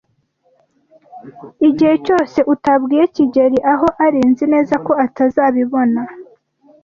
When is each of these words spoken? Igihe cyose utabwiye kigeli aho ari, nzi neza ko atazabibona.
Igihe 1.67 1.95
cyose 2.05 2.37
utabwiye 2.53 3.03
kigeli 3.15 3.59
aho 3.73 3.87
ari, 4.05 4.19
nzi 4.29 4.45
neza 4.53 4.75
ko 4.85 4.91
atazabibona. 5.05 6.01